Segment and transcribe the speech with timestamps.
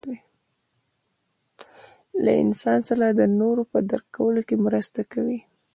[2.23, 5.39] له انسان سره د نورو په درک کولو کې مرسته کوي.